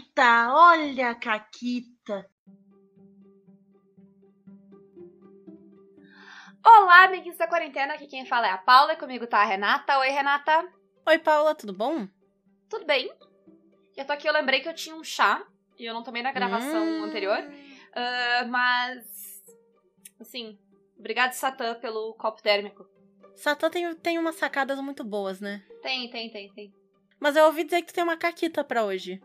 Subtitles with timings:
[0.00, 2.26] Caquita, olha a Caquita.
[6.64, 9.98] Olá, amiguinhos da quarentena, aqui quem fala é a Paula e comigo tá a Renata.
[9.98, 10.72] Oi, Renata.
[11.06, 12.08] Oi, Paula, tudo bom?
[12.68, 13.12] Tudo bem?
[13.96, 15.44] Eu tô aqui, eu lembrei que eu tinha um chá
[15.78, 17.04] e eu não tomei na gravação Hum.
[17.04, 17.38] anterior,
[17.94, 19.42] ah, mas.
[20.18, 20.58] Assim,
[20.98, 22.86] obrigado, Satã, pelo copo térmico.
[23.36, 25.62] Satã tem, tem umas sacadas muito boas, né?
[25.82, 26.74] Tem, tem, tem, tem.
[27.18, 29.20] Mas eu ouvi dizer que tu tem uma caquita pra hoje.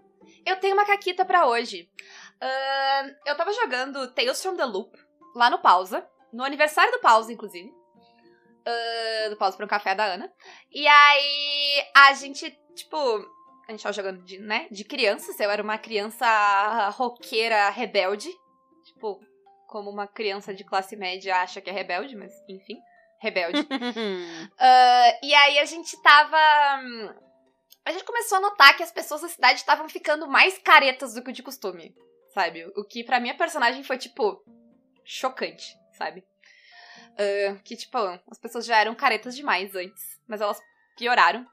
[0.46, 1.90] Eu tenho uma caquita pra hoje.
[2.42, 4.98] Ah, eu tava jogando Tales from the Loop
[5.36, 7.74] lá no Pausa, no aniversário do Pausa, inclusive.
[8.66, 10.32] Ah, do Pausa pra um café da Ana.
[10.72, 12.98] E aí a gente, tipo,
[13.68, 15.40] a gente tava jogando de, né, de crianças.
[15.40, 18.30] Eu era uma criança roqueira rebelde.
[18.86, 19.20] Tipo,
[19.68, 22.78] como uma criança de classe média acha que é rebelde, mas enfim,
[23.20, 23.68] rebelde.
[24.58, 26.38] Ah, e aí a gente tava.
[27.86, 31.14] Hum, A gente começou a notar que as pessoas da cidade estavam ficando mais caretas
[31.14, 31.96] do que o de costume,
[32.34, 32.66] sabe?
[32.76, 34.44] O que pra minha personagem foi, tipo,
[35.04, 36.24] chocante, sabe?
[37.18, 40.62] Ah, que, tipo, as pessoas já eram caretas demais antes, mas elas
[40.98, 41.46] pioraram.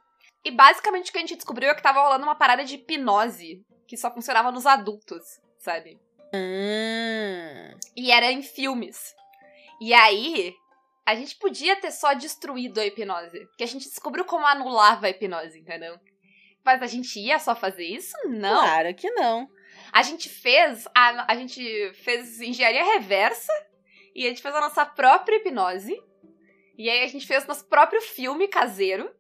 [0.45, 3.65] E basicamente o que a gente descobriu é que tava rolando uma parada de hipnose,
[3.87, 5.23] que só funcionava nos adultos,
[5.59, 6.01] sabe?
[6.35, 9.15] Ah, E era em filmes.
[9.81, 10.55] E aí,
[11.07, 13.47] a gente podia ter só destruído a hipnose.
[13.47, 15.99] Porque a gente descobriu como anulava a hipnose, entendeu?
[16.65, 18.15] Mas a gente ia só fazer isso?
[18.27, 18.61] Não.
[18.61, 19.49] Claro que não.
[19.93, 20.87] A gente fez.
[20.95, 23.53] A, a gente fez engenharia reversa.
[24.15, 26.01] E a gente fez a nossa própria hipnose.
[26.77, 29.11] E aí a gente fez nosso próprio filme caseiro.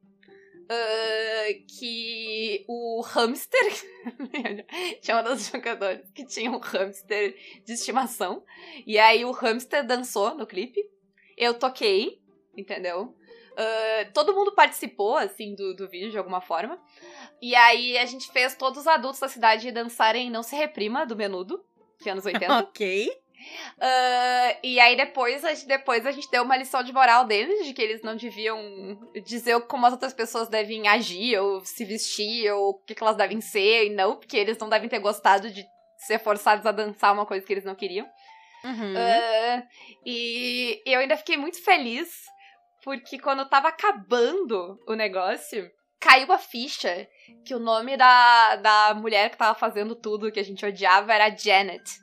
[0.68, 1.46] ah,
[1.78, 3.72] que o hamster.
[5.00, 8.44] tinha uma das jogadoras que tinha um hamster de estimação.
[8.86, 10.80] E aí o hamster dançou no clipe.
[11.36, 12.20] Eu toquei,
[12.56, 13.16] entendeu?
[13.56, 16.80] Ah, todo mundo participou, assim, do, do vídeo de alguma forma.
[17.40, 21.16] E aí a gente fez todos os adultos da cidade dançarem Não Se Reprima, do
[21.16, 21.64] Menudo,
[22.00, 22.58] que é anos 80.
[22.58, 23.22] Ok.
[23.80, 27.66] Ah, e aí depois a, gente, depois a gente deu uma lição de moral deles,
[27.66, 28.58] de que eles não deviam
[29.24, 33.16] dizer como as outras pessoas devem agir, ou se vestir, ou o que, que elas
[33.16, 35.66] devem ser, e não, porque eles não devem ter gostado de
[35.98, 38.06] ser forçados a dançar uma coisa que eles não queriam.
[38.64, 38.94] Uhum.
[38.96, 39.62] Ah,
[40.06, 42.22] e eu ainda fiquei muito feliz,
[42.82, 45.70] porque quando tava acabando o negócio,
[46.00, 47.08] caiu a ficha
[47.44, 51.34] que o nome da, da mulher que tava fazendo tudo que a gente odiava era
[51.34, 52.02] Janet.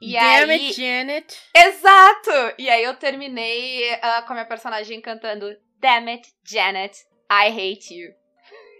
[0.00, 0.68] E Damn aí.
[0.68, 1.40] it, Janet.
[1.54, 2.30] Exato!
[2.58, 6.98] E aí eu terminei ah, com a minha personagem cantando Damn it, Janet,
[7.30, 8.12] I hate you.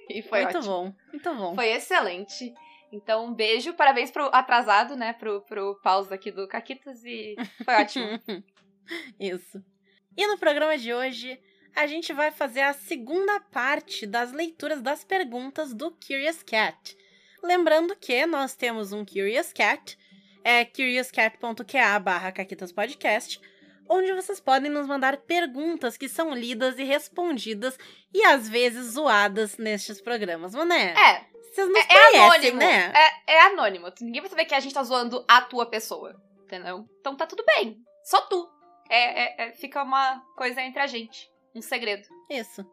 [0.09, 0.73] E foi muito ótimo.
[0.73, 1.55] bom, muito bom.
[1.57, 2.55] Foi excelente.
[2.93, 5.13] Então, um beijo, parabéns pro atrasado, né?
[5.15, 8.07] Pro, pro pausa aqui do Caquitas e foi ótimo.
[9.19, 9.61] Isso.
[10.16, 11.38] E no programa de hoje,
[11.75, 16.97] a gente vai fazer a segunda parte das leituras das perguntas do Curious Cat.
[17.43, 19.99] Lembrando que nós temos um Curious Cat,
[20.43, 23.41] é curiouscat.ca barra caquitaspodcast,
[23.88, 27.78] onde vocês podem nos mandar perguntas que são lidas e respondidas
[28.12, 30.94] e às vezes zoadas nestes programas, mas né?
[30.94, 32.59] É, Vocês nos é, é conhecem, anônimo.
[32.59, 32.93] né?
[33.26, 33.93] É, é anônimo.
[34.00, 36.21] Ninguém vai saber que a gente tá zoando a tua pessoa.
[36.44, 36.88] Entendeu?
[37.00, 37.76] Então tá tudo bem.
[38.05, 38.49] Só tu.
[38.89, 41.31] É, é- é- fica uma coisa entre a gente.
[41.55, 42.07] Um segredo.
[42.31, 42.65] Isso.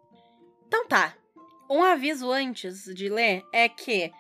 [0.67, 1.15] Então tá.
[1.69, 4.11] Um aviso antes de ler é que.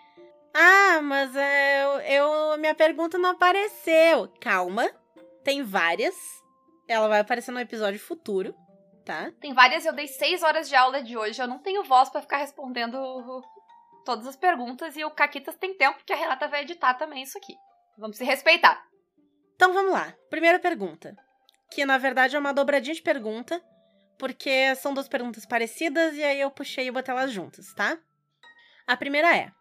[0.53, 1.89] Ah, mas é, eu,
[2.51, 4.27] eu- minha pergunta não apareceu.
[4.39, 4.89] Calma.
[5.43, 6.15] Tem várias.
[6.87, 8.53] Ela vai aparecer no episódio futuro,
[9.05, 9.31] tá?
[9.39, 11.41] Tem várias, eu dei seis horas de aula de hoje.
[11.41, 12.97] Eu não tenho voz pra ficar respondendo
[14.05, 14.95] todas as perguntas.
[14.95, 17.55] E o Caquitas tem tempo, porque a Renata vai editar também isso aqui.
[17.97, 18.83] Vamos se respeitar.
[19.55, 20.13] Então vamos lá.
[20.29, 21.15] Primeira pergunta.
[21.73, 23.61] Que na verdade é uma dobradinha de pergunta,
[24.19, 27.97] porque são duas perguntas parecidas e aí eu puxei e botei elas juntas, tá?
[28.85, 29.51] A primeira é: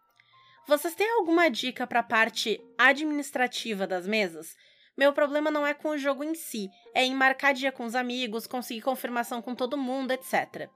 [0.67, 4.55] Vocês têm alguma dica para a parte administrativa das mesas?
[4.95, 7.95] Meu problema não é com o jogo em si, é em marcar dia com os
[7.95, 10.69] amigos, conseguir confirmação com todo mundo, etc.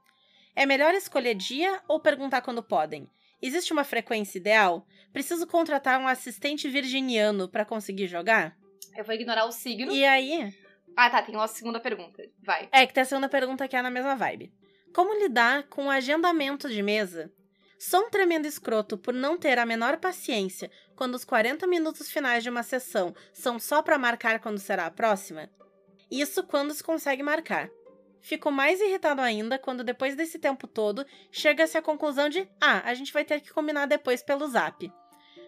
[0.56, 3.08] É melhor escolher dia ou perguntar quando podem?
[3.40, 4.84] Existe uma frequência ideal?
[5.12, 8.56] Preciso contratar um assistente virginiano para conseguir jogar?
[8.96, 9.92] Eu vou ignorar o signo.
[9.92, 10.52] E aí?
[11.00, 11.22] Ah, tá.
[11.22, 12.24] Tem uma segunda pergunta.
[12.44, 12.68] Vai.
[12.72, 14.52] É que tem a segunda pergunta que é na mesma vibe.
[14.92, 17.32] Como lidar com o agendamento de mesa?
[17.78, 22.42] Sou um tremendo escroto por não ter a menor paciência quando os 40 minutos finais
[22.42, 25.48] de uma sessão são só para marcar quando será a próxima?
[26.10, 27.70] Isso quando se consegue marcar.
[28.20, 32.92] Fico mais irritado ainda quando depois desse tempo todo chega-se à conclusão de ah, a
[32.94, 34.92] gente vai ter que combinar depois pelo zap.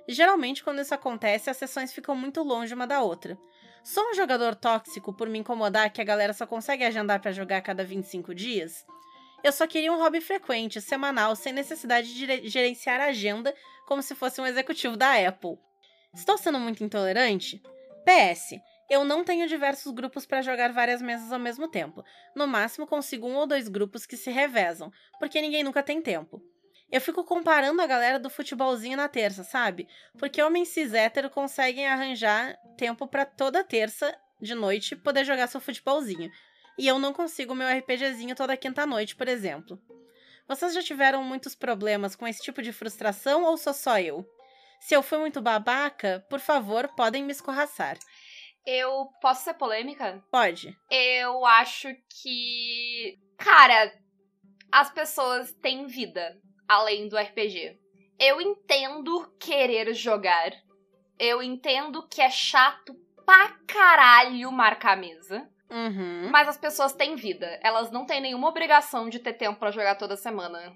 [0.06, 3.36] Geralmente, quando isso acontece, as sessões ficam muito longe uma da outra.
[3.82, 7.60] Sou um jogador tóxico por me incomodar que a galera só consegue agendar pra jogar
[7.62, 8.84] cada 25 dias?
[9.42, 13.54] Eu só queria um hobby frequente, semanal, sem necessidade de gere- gerenciar a agenda
[13.86, 15.58] como se fosse um executivo da Apple.
[16.14, 17.60] Estou sendo muito intolerante?
[18.04, 18.60] PS.
[18.90, 22.04] Eu não tenho diversos grupos para jogar várias mesas ao mesmo tempo.
[22.34, 26.42] No máximo, consigo um ou dois grupos que se revezam, porque ninguém nunca tem tempo.
[26.90, 29.86] Eu fico comparando a galera do futebolzinho na terça, sabe?
[30.18, 35.60] Porque homens cis hétero conseguem arranjar tempo para toda terça de noite poder jogar seu
[35.60, 36.30] futebolzinho.
[36.76, 39.80] E eu não consigo meu RPGzinho toda quinta-noite, por exemplo.
[40.48, 44.26] Vocês já tiveram muitos problemas com esse tipo de frustração ou sou só eu?
[44.80, 47.98] Se eu fui muito babaca, por favor, podem me escorraçar.
[48.66, 50.24] Eu posso ser polêmica?
[50.30, 50.76] Pode.
[50.90, 53.16] Eu acho que.
[53.38, 53.92] Cara,
[54.72, 56.36] as pessoas têm vida
[56.70, 57.76] além do RPG.
[58.18, 60.52] Eu entendo querer jogar.
[61.18, 62.94] Eu entendo que é chato
[63.26, 65.48] pra caralho marcar mesa.
[65.68, 66.28] Uhum.
[66.30, 67.58] Mas as pessoas têm vida.
[67.62, 70.72] Elas não têm nenhuma obrigação de ter tempo para jogar toda semana.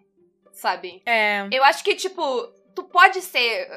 [0.53, 1.03] Sabe?
[1.07, 1.49] É.
[1.53, 3.69] Eu acho que, tipo, tu pode ser.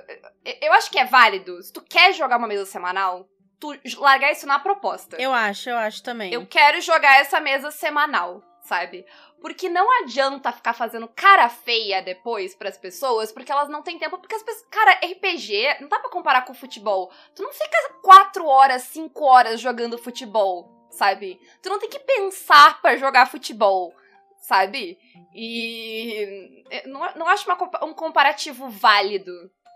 [0.61, 1.61] Eu acho que é válido.
[1.61, 3.27] Se tu quer jogar uma mesa semanal,
[3.59, 5.17] tu largar isso na proposta.
[5.19, 6.33] Eu acho, eu acho também.
[6.33, 9.05] Eu quero jogar essa mesa semanal, sabe?
[9.39, 14.17] Porque não adianta ficar fazendo cara feia depois pras pessoas, porque elas não têm tempo.
[14.17, 14.67] Porque as pessoas.
[14.69, 17.11] Cara, RPG, não dá pra comparar com futebol.
[17.33, 21.39] Tu não fica quatro horas, cinco horas jogando futebol, sabe?
[21.61, 23.93] Tu não tem que pensar para jogar futebol,
[24.39, 24.97] sabe?
[25.33, 26.63] E.
[26.85, 29.31] Não, não acho uma, um comparativo válido,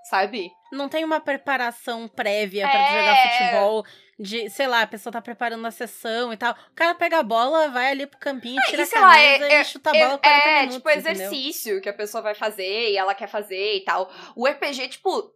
[0.10, 0.52] sabe?
[0.72, 3.00] Não tem uma preparação prévia pra é...
[3.00, 3.86] jogar futebol.
[4.22, 6.54] De, sei lá, a pessoa tá preparando a sessão e tal.
[6.54, 9.20] O cara pega a bola, vai ali pro campinho, ah, tira e, a camisa lá,
[9.20, 10.76] é, e chuta a bola é, 40 é, minutos.
[10.76, 11.82] É, tipo, exercício entendeu?
[11.82, 14.12] que a pessoa vai fazer e ela quer fazer e tal.
[14.36, 15.34] O RPG, tipo,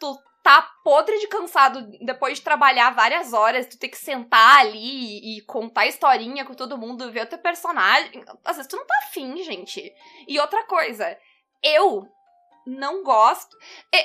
[0.00, 5.36] tu tá podre de cansado depois de trabalhar várias horas, tu tem que sentar ali
[5.36, 8.24] e contar historinha com todo mundo, ver o teu personagem.
[8.42, 9.92] Às vezes tu não tá afim, gente.
[10.26, 11.18] E outra coisa,
[11.62, 12.08] eu
[12.66, 13.56] não gosto.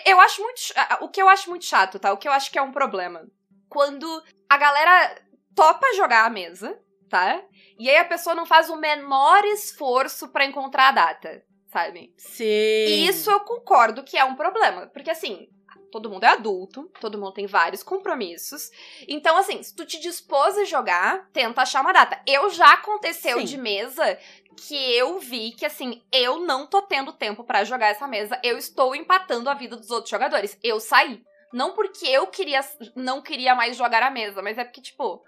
[0.06, 0.60] Eu acho muito.
[1.02, 2.12] O que eu acho muito chato, tá?
[2.12, 3.26] O que eu acho que é um problema.
[3.74, 5.20] Quando a galera
[5.56, 6.80] topa jogar a mesa,
[7.10, 7.44] tá?
[7.80, 12.14] E aí a pessoa não faz o menor esforço para encontrar a data, sabe?
[12.16, 12.44] Sim.
[12.44, 14.86] E isso eu concordo que é um problema.
[14.94, 15.50] Porque assim,
[15.92, 18.70] todo mundo é adulto, todo mundo tem vários compromissos.
[19.08, 22.22] Então, assim, se tu te dispôs a jogar, tenta achar uma data.
[22.28, 23.46] Eu já aconteceu Sim.
[23.46, 24.20] de mesa
[24.56, 28.56] que eu vi que, assim, eu não tô tendo tempo para jogar essa mesa, eu
[28.56, 30.58] estou empatando a vida dos outros jogadores.
[30.64, 31.24] Eu saí.
[31.54, 32.62] Não porque eu queria,
[32.96, 35.24] não queria mais jogar a mesa, mas é porque, tipo,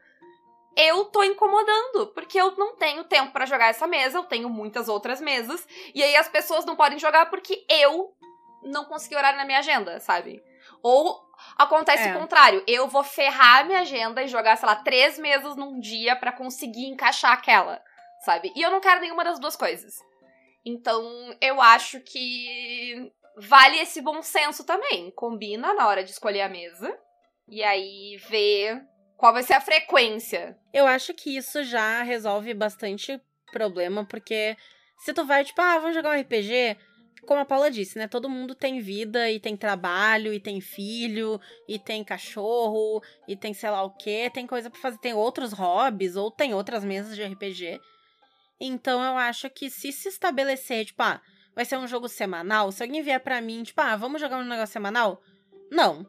[0.76, 4.90] eu tô incomodando, porque eu não tenho tempo para jogar essa mesa, eu tenho muitas
[4.90, 8.12] outras mesas, e aí as pessoas não podem jogar porque eu
[8.64, 10.44] não consegui horário na minha agenda, sabe?
[10.82, 11.24] Ou
[11.58, 12.16] acontece é.
[12.16, 16.16] o contrário, eu vou ferrar minha agenda e jogar, sei lá, três meses num dia
[16.16, 17.80] para conseguir encaixar aquela,
[18.22, 18.52] sabe?
[18.56, 20.00] E eu não quero nenhuma das duas coisas.
[20.66, 21.04] Então,
[21.40, 25.12] eu acho que vale esse bom senso também.
[25.12, 26.98] Combina na hora de escolher a mesa.
[27.48, 28.82] E aí ver
[29.18, 30.58] qual vai ser a frequência.
[30.74, 33.22] Eu acho que isso já resolve bastante
[33.52, 34.58] problema, porque
[35.00, 36.78] se tu vai, tipo, ah, vamos jogar um RPG,
[37.26, 38.08] como a Paula disse, né?
[38.08, 43.54] Todo mundo tem vida e tem trabalho e tem filho e tem cachorro e tem
[43.54, 47.16] sei lá o que, tem coisa para fazer, tem outros hobbies ou tem outras mesas
[47.16, 47.80] de RPG.
[48.60, 51.22] Então eu acho que se se estabelecer, tipo, ah,
[51.56, 54.44] vai ser um jogo semanal, se alguém vier para mim, tipo, ah, vamos jogar um
[54.44, 55.22] negócio semanal?
[55.72, 56.06] Não.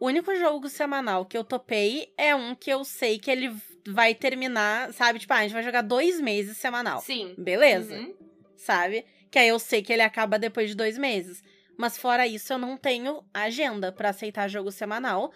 [0.00, 3.54] O único jogo semanal que eu topei é um que eu sei que ele
[3.86, 5.18] vai terminar, sabe?
[5.18, 7.00] Tipo, ah, a gente vai jogar dois meses semanal.
[7.00, 7.34] Sim.
[7.38, 7.94] Beleza.
[7.94, 8.14] Uhum.
[8.56, 9.04] Sabe?
[9.30, 11.42] que aí eu sei que ele acaba depois de dois meses.
[11.76, 15.32] Mas fora isso, eu não tenho agenda para aceitar jogo semanal.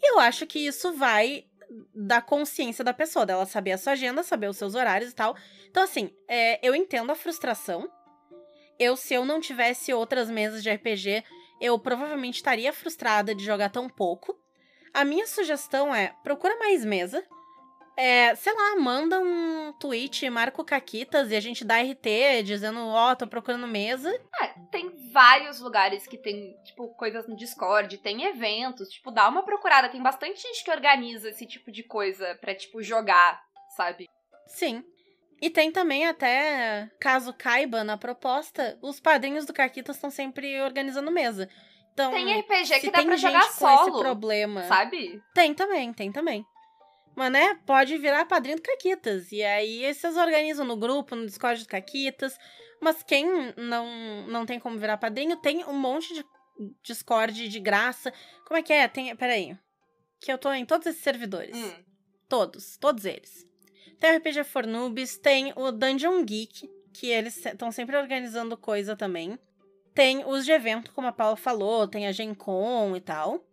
[0.00, 1.44] E eu acho que isso vai
[1.94, 5.36] da consciência da pessoa, dela saber a sua agenda, saber os seus horários e tal.
[5.68, 7.90] Então, assim, é, eu entendo a frustração.
[8.80, 11.22] Eu, se eu não tivesse outras mesas de RPG,
[11.60, 14.34] eu provavelmente estaria frustrada de jogar tão pouco.
[14.92, 17.22] A minha sugestão é: procura mais mesa
[18.02, 22.80] é, sei lá, manda um tweet, marca o Caquitas e a gente dá RT dizendo,
[22.80, 24.10] ó, oh, tô procurando mesa.
[24.40, 29.42] É, tem vários lugares que tem, tipo, coisas no Discord, tem eventos, tipo, dá uma
[29.42, 29.90] procurada.
[29.90, 33.38] Tem bastante gente que organiza esse tipo de coisa pra, tipo, jogar,
[33.76, 34.08] sabe?
[34.46, 34.82] Sim.
[35.40, 41.10] E tem também até, caso caiba na proposta, os padrinhos do Caquitas estão sempre organizando
[41.10, 41.48] mesa.
[41.92, 43.88] Então, tem RPG que dá pra jogar solo.
[43.88, 45.22] esse problema, sabe?
[45.34, 46.44] Tem também, tem também.
[47.16, 49.32] Mas, né, pode virar padrinho do Caquitas.
[49.32, 52.38] E aí vocês organizam no grupo, no Discord do Caquitas.
[52.80, 56.24] Mas quem não, não tem como virar padrinho, tem um monte de
[56.82, 58.12] Discord de graça.
[58.46, 58.86] Como é que é?
[58.88, 59.56] Tem, peraí.
[60.20, 61.56] Que eu tô em todos esses servidores.
[61.56, 61.84] Hum.
[62.28, 63.49] Todos, todos eles.
[64.00, 68.96] Tem o RPG for Noobs, tem o Dungeon Geek, que eles estão sempre organizando coisa
[68.96, 69.38] também.
[69.94, 73.44] Tem os de evento, como a Paula falou, tem a Gen Con e tal.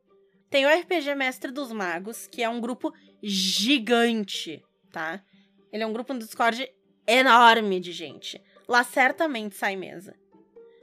[0.50, 5.22] Tem o RPG Mestre dos Magos, que é um grupo gigante, tá?
[5.72, 6.72] Ele é um grupo no Discord
[7.06, 8.42] enorme de gente.
[8.68, 10.16] Lá certamente sai mesa.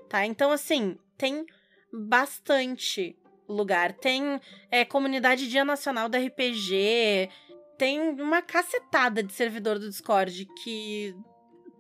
[0.09, 0.27] Tá?
[0.27, 1.47] Então, assim, tem
[1.91, 3.17] bastante
[3.49, 3.93] lugar.
[3.95, 4.41] Tem
[4.71, 7.31] é, comunidade Dia Nacional do RPG.
[7.77, 11.15] Tem uma cacetada de servidor do Discord que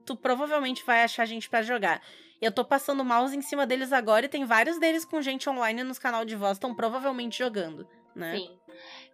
[0.04, 2.02] tu provavelmente vai achar gente para jogar.
[2.40, 5.82] Eu tô passando mouse em cima deles agora e tem vários deles com gente online
[5.82, 8.36] nos canal de voz, estão provavelmente jogando, né?
[8.36, 8.58] Sim.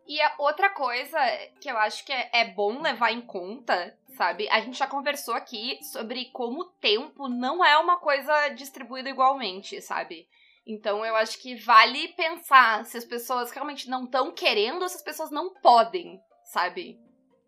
[0.06, 1.18] E a outra coisa
[1.60, 4.48] que eu acho que é, é bom levar em conta, sabe?
[4.48, 9.80] A gente já conversou aqui sobre como o tempo não é uma coisa distribuída igualmente,
[9.80, 10.26] sabe?
[10.66, 14.96] Então eu acho que vale pensar se as pessoas realmente não estão querendo ou se
[14.96, 16.20] as pessoas não podem,
[16.50, 16.98] sabe?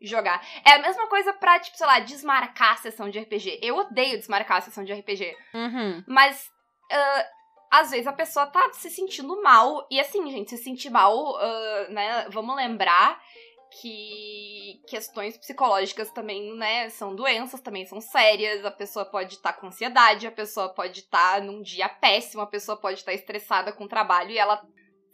[0.00, 0.44] Jogar.
[0.64, 3.60] É a mesma coisa pra, tipo, sei lá, desmarcar a sessão de RPG.
[3.62, 5.36] Eu odeio desmarcar a sessão de RPG.
[5.54, 6.04] Uhum.
[6.08, 6.50] Mas
[6.90, 7.24] uh,
[7.70, 9.86] às vezes a pessoa tá se sentindo mal.
[9.90, 12.26] E assim, gente, se sentir mal, uh, né?
[12.30, 13.20] Vamos lembrar
[13.80, 18.64] que questões psicológicas também, né, são doenças, também são sérias.
[18.64, 22.42] A pessoa pode estar tá com ansiedade, a pessoa pode estar tá num dia péssimo,
[22.42, 24.62] a pessoa pode estar tá estressada com o trabalho e ela,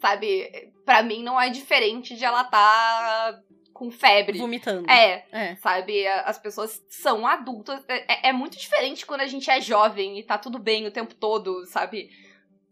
[0.01, 3.39] sabe, para mim não é diferente de ela tá
[3.79, 4.37] com febre.
[4.37, 4.91] Vomitando.
[4.91, 6.05] É, é, sabe?
[6.05, 7.81] As pessoas são adultas.
[7.87, 10.91] É, é, é muito diferente quando a gente é jovem e tá tudo bem o
[10.91, 12.09] tempo todo, sabe?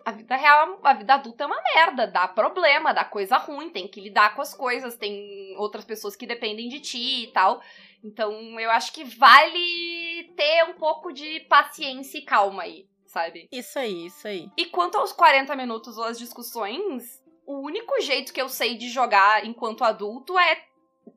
[0.06, 3.90] a vida real, a vida adulta é uma merda, dá problema, dá coisa ruim, tem
[3.90, 7.62] que lidar com as coisas, tem outras pessoas que dependem de ti e tal.
[8.02, 13.50] Então, eu acho que vale ter um pouco de paciência e calma aí, sabe?
[13.52, 14.50] Isso aí, isso aí.
[14.56, 18.88] E quanto aos 40 minutos ou as discussões, o único jeito que eu sei de
[18.88, 20.67] jogar enquanto adulto é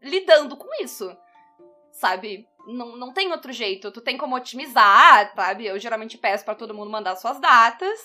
[0.03, 1.17] lidando com isso,
[1.93, 2.47] sabe?
[2.67, 3.91] Não, não tem outro jeito.
[3.91, 5.67] Tu tem como otimizar, sabe?
[5.67, 7.99] Eu geralmente peço para todo mundo mandar suas datas.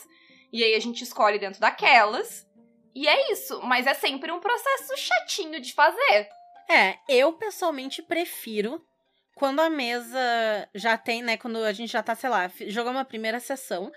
[0.51, 2.47] E aí a gente escolhe dentro daquelas.
[2.93, 3.61] E é isso.
[3.63, 6.29] Mas é sempre um processo chatinho de fazer.
[6.69, 8.81] É, eu pessoalmente prefiro
[9.35, 11.37] quando a mesa já tem, né?
[11.37, 13.91] Quando a gente já tá, sei lá, jogou uma primeira sessão.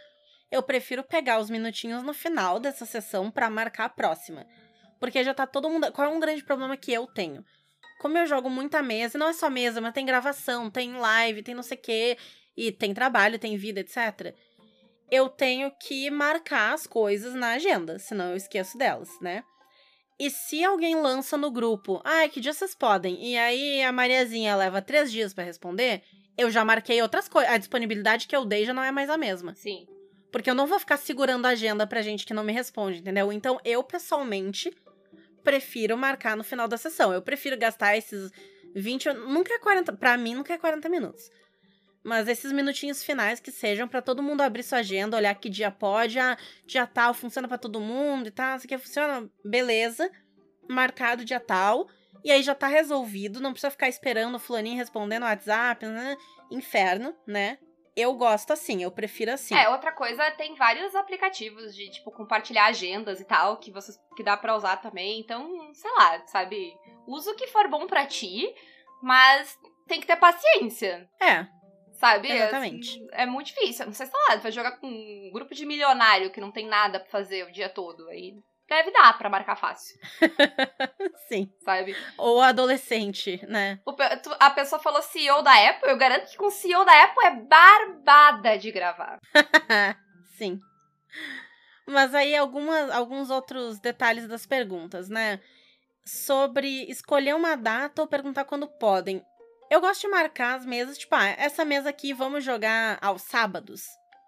[0.51, 4.47] Eu prefiro pegar os minutinhos no final dessa sessão para marcar a próxima.
[4.99, 5.93] Porque já tá todo mundo.
[5.93, 7.45] Qual é um grande problema que eu tenho?
[7.99, 11.55] Como eu jogo muita mesa, não é só mesa, mas tem gravação, tem live, tem
[11.55, 12.19] não sei o quê,
[12.57, 14.35] e tem trabalho, tem vida, etc
[15.11, 19.43] eu tenho que marcar as coisas na agenda, senão eu esqueço delas, né?
[20.19, 23.25] E se alguém lança no grupo, ah, que dia vocês podem?
[23.25, 26.03] E aí a Mariazinha leva três dias para responder,
[26.37, 27.53] eu já marquei outras coisas.
[27.53, 29.55] A disponibilidade que eu dei já não é mais a mesma.
[29.55, 29.87] Sim.
[30.33, 33.33] Porque eu não vou ficar segurando a agenda pra gente que não me responde, entendeu?
[33.33, 34.73] Então eu, pessoalmente,
[35.43, 37.13] prefiro marcar no final da sessão.
[37.13, 38.31] Eu prefiro gastar esses
[38.75, 39.13] 20.
[39.13, 39.93] Nunca é 40.
[39.95, 41.31] Pra mim, nunca é 40 minutos.
[42.03, 45.71] Mas esses minutinhos finais que sejam para todo mundo abrir sua agenda, olhar que dia
[45.71, 50.11] pode, ah, dia tal, funciona para todo mundo e tal, isso aqui funciona, beleza.
[50.69, 51.89] Marcado dia tal.
[52.25, 56.17] E aí já tá resolvido, não precisa ficar esperando o fulaninho respondendo no WhatsApp, né?
[56.51, 57.59] Inferno, né?
[57.99, 59.57] Eu gosto assim, eu prefiro assim.
[59.57, 64.23] É, outra coisa, tem vários aplicativos de, tipo, compartilhar agendas e tal, que você que
[64.23, 65.19] dá para usar também.
[65.19, 66.73] Então, sei lá, sabe?
[67.09, 68.55] Usa o que for bom para ti,
[69.03, 71.09] mas tem que ter paciência.
[71.21, 71.47] É,
[71.99, 72.31] Sabe?
[72.31, 72.91] Exatamente.
[72.91, 73.85] Assim, é muito difícil.
[73.87, 76.65] Não sei se tá lá, vai jogar com um grupo de milionário que não tem
[76.67, 78.09] nada pra fazer o dia todo.
[78.09, 78.35] Aí
[78.69, 79.99] deve dar pra marcar fácil.
[81.27, 81.51] Sim.
[81.65, 81.97] Sabe?
[82.17, 83.81] Ou adolescente, né?
[83.85, 83.97] O,
[84.39, 88.59] a pessoa falou CEO da Apple, eu garanto que com CEO da Apple é barbada
[88.59, 89.19] de gravar.
[90.37, 90.61] Sim.
[91.87, 95.41] Mas aí algumas, alguns outros detalhes das perguntas, né?
[96.05, 99.25] Sobre escolher uma data ou perguntar quando podem.
[99.71, 103.83] Eu gosto de marcar as mesas, tipo, ah, essa mesa aqui vamos jogar aos sábados,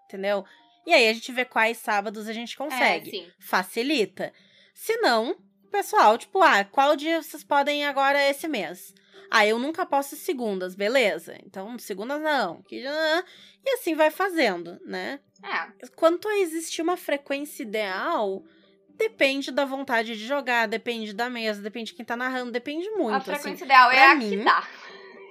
[0.06, 0.44] entendeu?
[0.87, 3.20] E aí a gente vê quais sábados a gente consegue.
[3.20, 4.32] É, Facilita.
[4.75, 5.37] Se não,
[5.70, 8.94] pessoal, tipo, ah, qual dia vocês podem agora esse mês?
[9.30, 11.38] Ah, eu nunca posso segundas, beleza?
[11.46, 12.64] Então, segundas não.
[12.70, 15.20] E assim vai fazendo, né?
[15.44, 15.87] É.
[15.94, 18.42] Quanto a existir uma frequência ideal,
[18.88, 23.14] depende da vontade de jogar, depende da mesa, depende de quem tá narrando, depende muito.
[23.14, 23.64] A frequência assim.
[23.64, 24.68] ideal é a mim, que dá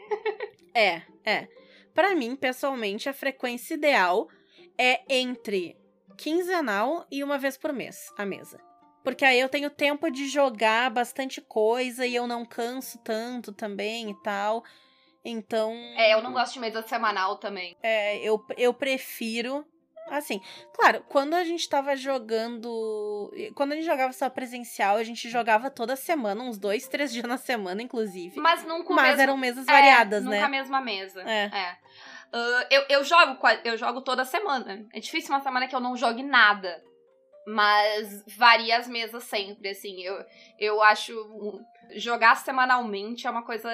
[0.73, 1.47] é, é.
[1.93, 4.29] Para mim, pessoalmente, a frequência ideal
[4.79, 5.77] é entre
[6.17, 8.59] quinzenal e uma vez por mês a mesa.
[9.03, 14.12] Porque aí eu tenho tempo de jogar bastante coisa e eu não canso tanto também
[14.12, 14.63] e tal.
[15.24, 15.74] Então.
[15.98, 17.77] É, eu não gosto de mesa semanal também.
[17.83, 19.65] É, eu, eu prefiro
[20.09, 20.41] Assim,
[20.74, 23.31] claro, quando a gente tava jogando.
[23.53, 27.25] Quando a gente jogava só presencial, a gente jogava toda semana, uns dois, três dias
[27.25, 28.39] na semana, inclusive.
[28.39, 29.21] Mas nunca Mas mesmo...
[29.21, 30.36] eram mesas variadas, é, né?
[30.38, 31.21] Nunca a mesma mesa.
[31.21, 31.45] É.
[31.45, 31.77] é.
[32.33, 34.86] Uh, eu, eu, jogo, eu jogo toda semana.
[34.93, 36.83] É difícil uma semana que eu não jogue nada.
[37.48, 40.01] Mas varia as mesas sempre, assim.
[40.01, 40.24] Eu,
[40.59, 41.13] eu acho.
[41.95, 43.69] Jogar semanalmente é uma coisa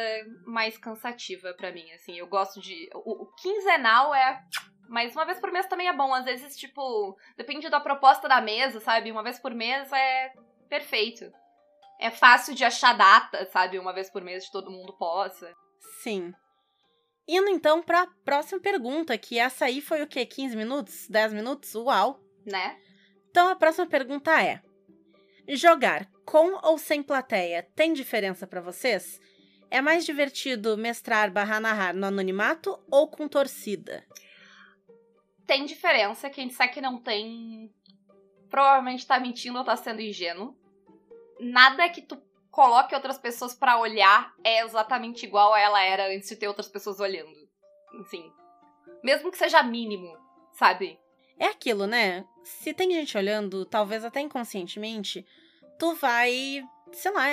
[0.46, 2.18] mais cansativa para mim, assim.
[2.18, 2.90] Eu gosto de.
[2.94, 4.42] O, o quinzenal é.
[4.88, 6.14] Mas uma vez por mês também é bom.
[6.14, 9.12] Às vezes, tipo, depende da proposta da mesa, sabe?
[9.12, 10.32] Uma vez por mês é
[10.70, 11.30] perfeito.
[12.00, 13.80] É fácil de achar data, sabe?
[13.80, 15.54] Uma vez por mês de todo mundo possa.
[16.02, 16.34] Sim.
[17.27, 20.25] Indo então pra próxima pergunta, que essa aí foi o quê?
[20.25, 21.08] 15 minutos?
[21.08, 21.74] 10 minutos?
[21.74, 22.20] Uau!
[22.46, 22.77] Né?
[23.29, 24.62] Então a próxima pergunta é:
[25.50, 29.20] Jogar com ou sem plateia tem diferença para vocês?
[29.70, 34.05] É mais divertido mestrar barra narrar no anonimato ou com torcida?
[35.46, 36.29] Tem diferença.
[36.29, 37.72] Quem disser que não tem,
[38.50, 40.55] provavelmente tá mentindo ou tá sendo ingênuo.
[41.39, 42.15] Nada que tu
[42.56, 46.70] coloque outras pessoas para olhar é exatamente igual a ela era antes de ter outras
[46.70, 47.36] pessoas olhando.
[48.00, 48.32] Enfim.
[49.04, 50.18] Mesmo que seja mínimo,
[50.54, 50.98] sabe?
[51.38, 52.24] É aquilo, né?
[52.46, 55.26] Se tem gente olhando, talvez até inconscientemente,
[55.78, 57.26] tu vai, sei lá,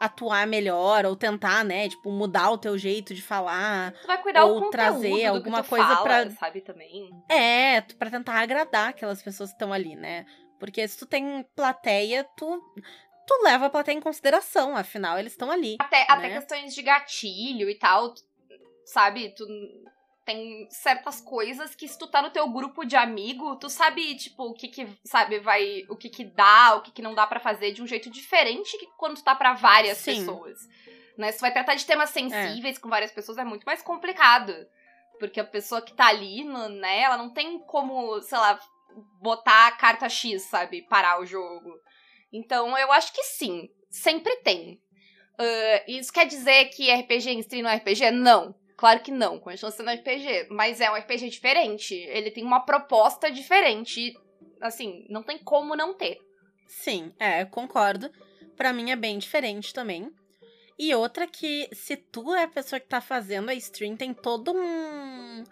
[0.00, 3.92] atuar melhor ou tentar, né, tipo, mudar o teu jeito de falar.
[4.02, 7.10] Tu vai cuidar ou trazer alguma coisa fala, para sabe também.
[7.28, 10.24] É, para tentar agradar aquelas pessoas que estão ali, né?
[10.60, 12.62] Porque se tu tem plateia, tu
[13.26, 15.76] tu leva a plateia em consideração, afinal eles estão ali.
[15.78, 16.06] Até, né?
[16.08, 18.14] até questões de gatilho e tal,
[18.84, 19.34] sabe?
[19.34, 19.46] Tu
[20.24, 24.44] tem certas coisas que se tu tá no teu grupo de amigo, tu sabe, tipo,
[24.44, 27.40] o que que, sabe, vai, o que que dá, o que que não dá para
[27.40, 30.20] fazer de um jeito diferente que quando tu tá para várias Sim.
[30.20, 30.58] pessoas.
[31.18, 31.30] Né?
[31.30, 32.80] Se tu vai tratar de temas sensíveis é.
[32.80, 34.54] com várias pessoas é muito mais complicado.
[35.18, 38.58] Porque a pessoa que tá ali, no, né, ela não tem como, sei lá,
[39.20, 41.78] botar a carta X, sabe, parar o jogo.
[42.34, 44.80] Então, eu acho que sim, sempre tem.
[45.38, 48.10] Uh, isso quer dizer que RPG stream não é RPG?
[48.10, 48.54] Não.
[48.76, 51.94] Claro que não, continua sendo RPG, mas é um RPG diferente.
[51.94, 54.12] Ele tem uma proposta diferente.
[54.60, 56.18] Assim, não tem como não ter.
[56.66, 58.10] Sim, é, concordo.
[58.56, 60.10] Para mim é bem diferente também.
[60.76, 64.52] E outra que, se tu é a pessoa que tá fazendo a stream, tem todo
[64.52, 65.44] um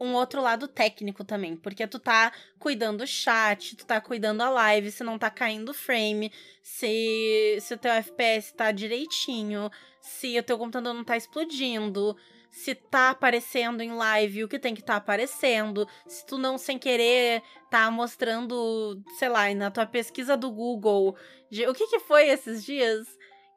[0.00, 4.48] um outro lado técnico também, porque tu tá cuidando do chat, tu tá cuidando a
[4.48, 6.32] live, se não tá caindo frame,
[6.62, 12.16] se, se o teu FPS tá direitinho, se o teu computador não tá explodindo,
[12.50, 16.78] se tá aparecendo em live o que tem que tá aparecendo, se tu não sem
[16.78, 21.14] querer tá mostrando, sei lá, na tua pesquisa do Google,
[21.50, 23.06] de, o que que foi esses dias?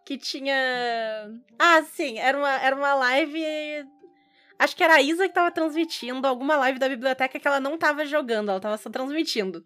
[0.06, 0.56] Que tinha.
[1.58, 3.42] Ah, sim, era uma, era uma live
[4.58, 7.78] Acho que era a Isa que tava transmitindo alguma live da biblioteca que ela não
[7.78, 9.66] tava jogando, ela tava só transmitindo.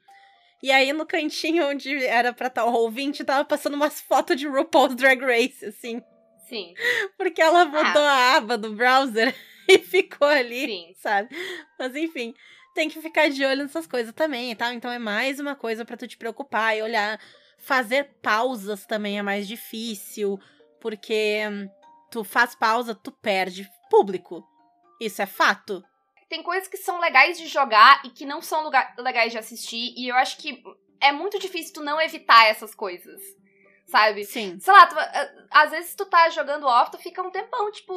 [0.62, 4.48] E aí, no cantinho onde era pra estar o ouvinte, tava passando umas fotos de
[4.48, 6.02] RuPaul's Drag Race, assim.
[6.48, 6.74] Sim.
[7.18, 8.12] Porque ela botou ah.
[8.12, 9.36] a aba do browser
[9.68, 10.94] e ficou ali, Sim.
[10.98, 11.30] sabe?
[11.78, 12.34] Mas enfim,
[12.74, 14.72] tem que ficar de olho nessas coisas também e tal.
[14.72, 17.20] Então é mais uma coisa para tu te preocupar e olhar.
[17.60, 20.40] Fazer pausas também é mais difícil,
[20.80, 21.42] porque
[22.10, 24.48] tu faz pausa, tu perde público.
[25.00, 25.84] Isso é fato.
[26.30, 30.10] Tem coisas que são legais de jogar e que não são legais de assistir, e
[30.10, 30.62] eu acho que
[31.00, 33.22] é muito difícil tu não evitar essas coisas.
[33.86, 34.26] Sabe?
[34.26, 34.60] Sim.
[34.60, 34.96] Sei lá, tu,
[35.50, 37.94] às vezes tu tá jogando off, tu fica um tempão, tipo,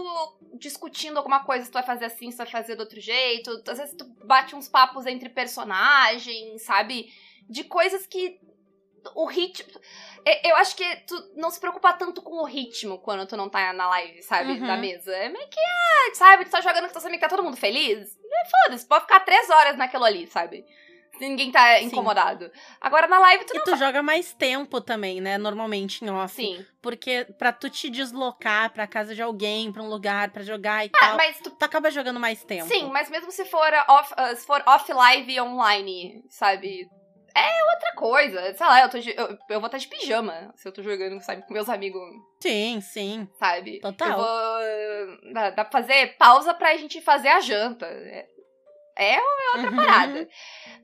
[0.54, 3.50] discutindo alguma coisa, se tu vai fazer assim, se tu vai fazer do outro jeito.
[3.66, 7.12] Às vezes tu bate uns papos entre personagens, sabe?
[7.48, 8.38] De coisas que
[9.14, 9.80] o ritmo.
[10.44, 13.72] Eu acho que tu não se preocupa tanto com o ritmo quando tu não tá
[13.72, 14.52] na live, sabe?
[14.52, 14.66] Uhum.
[14.66, 15.14] Da mesa.
[15.14, 16.44] É meio que, ah, sabe?
[16.44, 18.18] Tu tá jogando com teus amigos, tá todo mundo feliz.
[18.64, 20.64] Foda-se, pode ficar três horas naquilo ali, sabe?
[21.20, 21.86] Ninguém tá Sim.
[21.86, 22.50] incomodado.
[22.80, 23.62] Agora na live tu e não.
[23.62, 25.36] E tu joga mais tempo também, né?
[25.36, 26.34] Normalmente em off.
[26.34, 26.64] Sim.
[26.80, 30.90] Porque pra tu te deslocar pra casa de alguém, pra um lugar, pra jogar e
[30.94, 31.16] ah, tal.
[31.16, 31.50] Mas tu...
[31.50, 32.66] tu acaba jogando mais tempo.
[32.66, 36.88] Sim, mas mesmo se for off, uh, se for off live online, sabe?
[37.35, 38.55] É outra coisa.
[38.55, 41.21] Sei lá, eu, tô de, eu, eu, vou estar de pijama se eu tô jogando,
[41.21, 42.03] sabe, com meus amigos.
[42.40, 43.29] Sim, sim.
[43.38, 43.81] Sabe?
[43.81, 44.11] Total.
[44.11, 45.33] Eu vou.
[45.33, 47.87] Dá, dá pra fazer pausa pra gente fazer a janta.
[47.87, 48.29] É,
[48.97, 49.19] é,
[49.55, 49.77] outra uhum.
[49.77, 50.29] parada.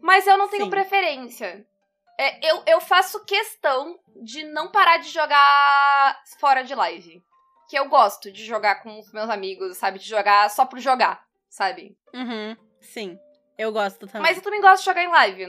[0.00, 0.70] Mas eu não tenho sim.
[0.70, 1.66] preferência.
[2.18, 7.22] É, eu, eu faço questão de não parar de jogar fora de live.
[7.68, 9.98] Que eu gosto de jogar com os meus amigos, sabe?
[9.98, 11.96] De jogar só por jogar, sabe?
[12.14, 12.56] Uhum.
[12.80, 13.18] Sim.
[13.58, 14.22] Eu gosto também.
[14.22, 15.46] Mas eu também gosto de jogar em live.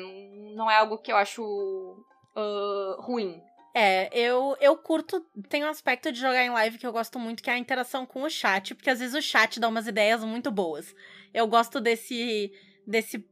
[0.56, 3.41] Não, é algo que eu acho uh, ruim.
[3.74, 5.22] É, eu, eu curto.
[5.50, 8.06] Tem um aspecto de jogar em live que eu gosto muito, que é a interação
[8.06, 10.96] com o chat, porque às vezes o chat dá umas ideias muito boas.
[11.34, 12.52] Eu gosto desse.
[12.86, 13.24] desse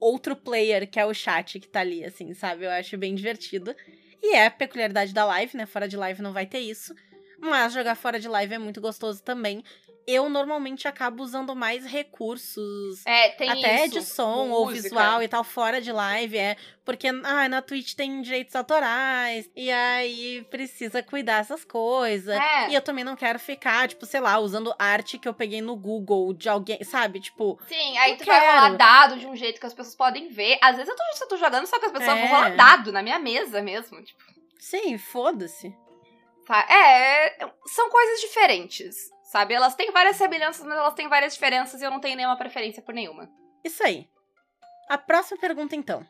[0.00, 2.64] outro player que é o chat que tá ali, assim, sabe?
[2.64, 3.74] Eu acho bem divertido.
[4.20, 5.66] E é a peculiaridade da live, né?
[5.66, 6.94] Fora de live não vai ter isso.
[7.38, 9.62] Mas jogar fora de live é muito gostoso também.
[10.06, 13.04] Eu normalmente acabo usando mais recursos.
[13.06, 13.94] É, tem até isso.
[14.00, 14.82] de som ou Música.
[14.82, 16.56] visual e tal, fora de live, é.
[16.84, 19.48] Porque ah, na Twitch tem direitos autorais.
[19.54, 22.36] E aí precisa cuidar essas coisas.
[22.36, 22.70] É.
[22.70, 25.76] E eu também não quero ficar, tipo, sei lá, usando arte que eu peguei no
[25.76, 27.20] Google de alguém, sabe?
[27.20, 28.78] Tipo, Sim, aí tu vai rolar quero.
[28.78, 30.58] dado de um jeito que as pessoas podem ver.
[30.60, 32.20] Às vezes eu tô, eu tô jogando só que as pessoas É.
[32.26, 34.02] vão rolar dado na minha mesa mesmo.
[34.02, 34.20] Tipo,
[34.58, 35.72] sim, foda-se.
[36.44, 36.66] tá?
[36.68, 39.54] É, são coisas diferentes, sabe?
[39.54, 42.82] Elas têm várias semelhanças, mas elas têm várias diferenças e eu não tenho nenhuma preferência
[42.82, 43.30] por nenhuma.
[43.64, 44.06] Isso aí.
[44.90, 46.06] A próxima pergunta, então.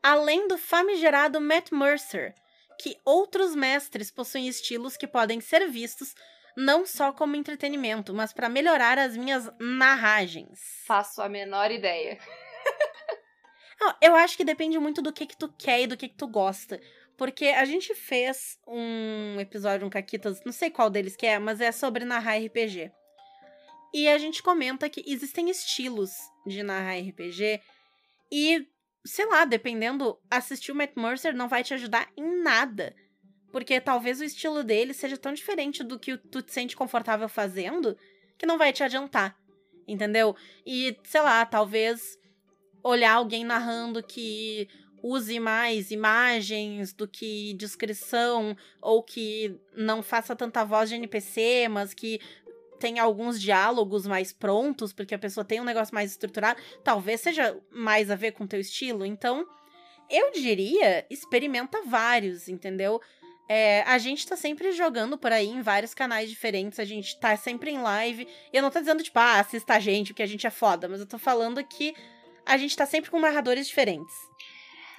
[0.00, 2.32] Além do famigerado Matt Mercer,
[2.80, 6.14] que outros mestres possuem estilos que podem ser vistos
[6.56, 10.60] não só como entretenimento, mas para melhorar as minhas narragens?
[10.86, 12.16] Faço a menor ideia.
[14.00, 16.28] Eu acho que depende muito do que que tu quer e do que que tu
[16.28, 16.80] gosta.
[17.16, 21.60] Porque a gente fez um episódio, um Caquitas, não sei qual deles que é, mas
[21.60, 22.90] é sobre narrar RPG.
[23.92, 26.10] E a gente comenta que existem estilos
[26.44, 27.60] de narrar RPG
[28.32, 28.66] e,
[29.06, 32.94] sei lá, dependendo, assistir o Matt Mercer não vai te ajudar em nada.
[33.52, 37.96] Porque talvez o estilo dele seja tão diferente do que tu te sente confortável fazendo
[38.36, 39.38] que não vai te adiantar.
[39.86, 40.34] Entendeu?
[40.66, 42.18] E, sei lá, talvez
[42.82, 44.68] olhar alguém narrando que
[45.04, 51.92] use mais imagens do que descrição, ou que não faça tanta voz de NPC, mas
[51.92, 52.18] que
[52.80, 57.54] tenha alguns diálogos mais prontos, porque a pessoa tem um negócio mais estruturado, talvez seja
[57.70, 59.04] mais a ver com o teu estilo.
[59.04, 59.46] Então,
[60.08, 63.00] eu diria, experimenta vários, entendeu?
[63.46, 67.36] É, a gente tá sempre jogando por aí em vários canais diferentes, a gente tá
[67.36, 68.26] sempre em live.
[68.50, 70.88] E eu não tô dizendo, tipo, ah, assista a gente, porque a gente é foda,
[70.88, 71.94] mas eu tô falando que
[72.46, 74.14] a gente tá sempre com narradores diferentes.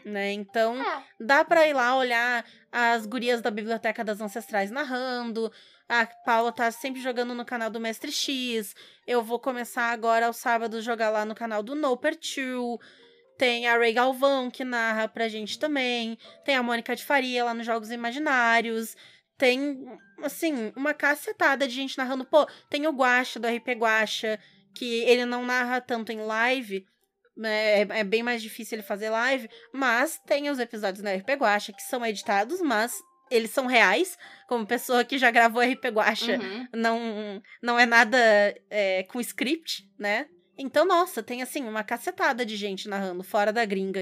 [0.05, 0.33] Né?
[0.33, 0.77] Então,
[1.19, 5.51] dá pra ir lá olhar as gurias da Biblioteca das Ancestrais narrando.
[5.89, 8.75] A Paula tá sempre jogando no canal do Mestre X.
[9.07, 12.79] Eu vou começar agora aos sábados jogar lá no canal do Noper 2.
[13.35, 16.17] Tem a Ray Galvão que narra pra gente também.
[16.45, 18.95] Tem a Mônica de Faria lá nos Jogos Imaginários.
[19.37, 19.85] Tem,
[20.23, 22.25] assim, uma cacetada de gente narrando.
[22.25, 24.39] Pô, tem o Guacha do RP Guacha,
[24.73, 26.85] que ele não narra tanto em live.
[27.43, 31.73] É, é bem mais difícil ele fazer live, mas tem os episódios na RP Guacha
[31.73, 32.93] que são editados, mas
[33.29, 34.17] eles são reais.
[34.47, 36.67] Como pessoa que já gravou RP Guacha, Uhum.
[36.73, 38.17] não, não é nada
[38.69, 40.27] é, com script, né?
[40.57, 43.99] Então, nossa, tem assim uma cacetada de gente narrando fora da gringa.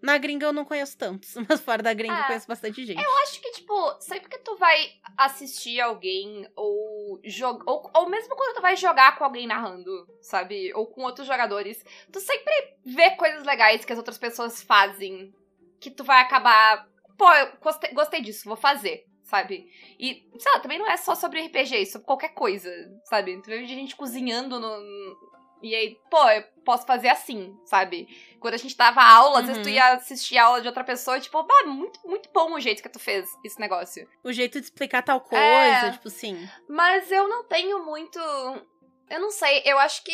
[0.00, 3.02] Na gringa eu não conheço tantos, mas fora da gringa eu Ah, conheço bastante gente.
[3.02, 7.64] Eu acho que, tipo, sempre que tu vai assistir alguém ou jogar.
[7.66, 10.72] Ou, ou mesmo quando tu vai jogar com alguém narrando, sabe?
[10.74, 12.52] Ou com outros jogadores, tu sempre
[12.84, 15.34] vê coisas legais que as outras pessoas fazem.
[15.80, 16.88] Que tu vai acabar.
[17.18, 19.04] Pô, eu gostei, gostei disso, vou fazer.
[19.22, 19.70] Sabe?
[19.98, 22.70] E, sei lá, também não é só sobre RPG, é sobre qualquer coisa,
[23.04, 23.40] sabe?
[23.42, 25.34] Tu vê gente cozinhando no.
[25.64, 28.06] E aí, pô, eu posso fazer assim, sabe?
[28.38, 29.74] Quando a gente dava aula, às vezes tu Uhum.
[29.74, 32.82] ia assistir a aula de outra pessoa e, tipo, bah, muito, muito bom o jeito
[32.82, 34.06] que tu fez esse negócio.
[34.22, 35.90] O jeito de explicar tal coisa, É.
[35.92, 36.36] tipo assim.
[36.68, 38.18] Mas eu não tenho muito.
[39.08, 40.12] Eu não sei, eu acho que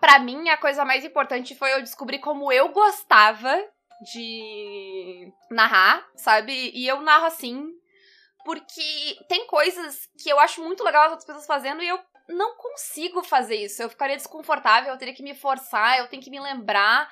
[0.00, 3.62] pra mim a coisa mais importante foi eu descobrir como eu gostava
[4.12, 6.70] de narrar, sabe?
[6.74, 7.68] E eu narro assim.
[8.44, 12.56] Porque tem coisas que eu acho muito legal as outras pessoas fazendo e eu não
[12.56, 13.82] consigo fazer isso.
[13.82, 17.10] Eu ficaria desconfortável, eu teria que me forçar, eu tenho que me lembrar.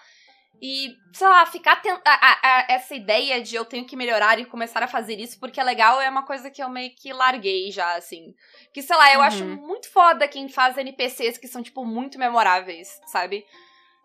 [0.63, 4.39] E, sei lá, ficar ten- a- a- a- essa ideia de eu tenho que melhorar
[4.39, 7.13] e começar a fazer isso porque é legal é uma coisa que eu meio que
[7.15, 8.35] larguei já, assim.
[8.75, 9.25] Que, sei lá, eu Uhum.
[9.27, 13.47] acho muito foda quem faz NPCs que são, tipo, muito memoráveis, sabe?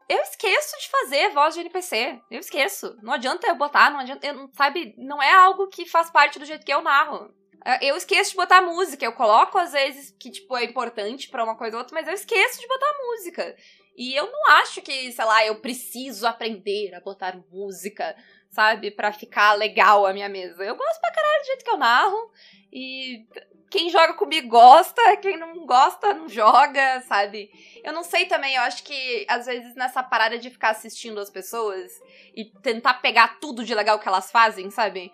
[0.07, 2.21] Eu esqueço de fazer voz de NPC.
[2.31, 2.95] Eu esqueço.
[3.01, 4.25] Não adianta eu botar, não adianta.
[4.25, 4.93] eu- sabe?
[4.97, 7.33] Não é algo que faz parte do jeito que eu narro.
[7.65, 9.03] É, Eu esqueço de botar música.
[9.03, 12.13] Eu coloco, às vezes, que, tipo, é importante pra uma coisa ou outra, mas eu
[12.13, 13.55] esqueço de botar música.
[13.97, 18.15] E eu não acho que, sei lá, eu preciso aprender a botar música,
[18.51, 18.91] sabe?
[18.91, 20.63] Pra ficar legal a minha mesa.
[20.63, 22.31] Eu gosto pra caralho do jeito que eu narro.
[22.71, 23.25] E
[23.69, 27.49] quem joga comigo gosta, quem não gosta não joga, sabe?
[27.83, 31.29] Eu não sei também, eu acho que às vezes nessa parada de ficar assistindo as
[31.29, 31.91] pessoas
[32.35, 35.11] e tentar pegar tudo de legal que elas fazem, sabe?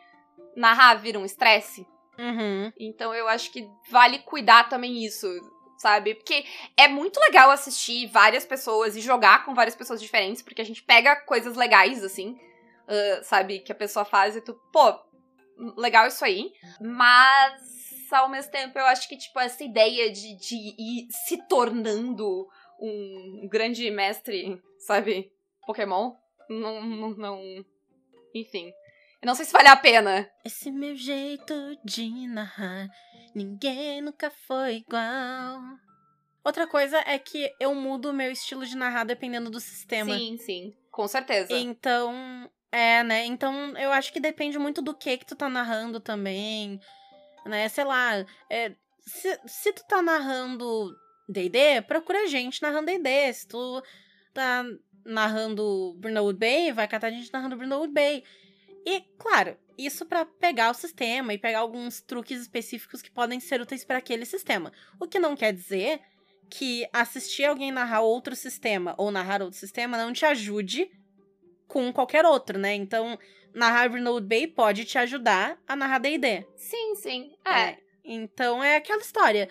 [0.55, 1.87] Narrar vira um estresse.
[2.17, 2.71] Uhum.
[2.79, 5.27] Então eu acho que vale cuidar também isso,
[5.77, 6.15] sabe?
[6.15, 6.45] Porque
[6.77, 10.83] é muito legal assistir várias pessoas e jogar com várias pessoas diferentes, porque a gente
[10.83, 12.37] pega coisas legais, assim,
[12.87, 13.59] ah, sabe?
[13.59, 14.99] Que a pessoa faz e tu, pô,
[15.77, 16.51] legal isso aí.
[16.79, 22.47] Mas, ao mesmo tempo, eu acho que, tipo, essa ideia de, de ir se tornando
[22.79, 25.31] um grande mestre, sabe?
[25.65, 26.15] Pokémon,
[26.49, 27.65] não, não, não.
[28.33, 28.73] Enfim.
[29.21, 30.29] Eu não sei se vale a pena.
[30.43, 31.53] Esse meu jeito
[31.85, 32.89] de narrar
[33.33, 35.61] Ninguém nunca foi igual.
[36.43, 40.17] Outra coisa é que eu mudo o meu estilo de narrar dependendo do sistema.
[40.17, 40.75] Sim, sim.
[40.91, 41.53] Com certeza.
[41.53, 43.25] Então, é, né?
[43.25, 46.79] Então, eu acho que depende muito do que que tu tá narrando também,
[47.45, 47.69] né?
[47.69, 50.93] Sei lá, é, se, se tu tá narrando
[51.29, 53.33] D&D, procura gente narrando D&D.
[53.33, 53.81] Se tu
[54.33, 54.65] tá
[55.05, 58.23] narrando Brindlewood Bay, vai catar gente narrando Brindlewood Bay.
[58.85, 63.61] E, claro, isso para pegar o sistema e pegar alguns truques específicos que podem ser
[63.61, 64.71] úteis para aquele sistema.
[64.99, 66.01] O que não quer dizer
[66.49, 70.91] que assistir alguém narrar outro sistema ou narrar outro sistema não te ajude
[71.67, 72.75] com qualquer outro, né?
[72.75, 73.17] Então,
[73.53, 76.45] narrar Brindlewood Bay pode te ajudar a narrar D&D.
[76.57, 77.33] Sim, sim.
[77.45, 77.59] É.
[77.61, 77.77] É.
[78.03, 79.47] Então, é aquela história.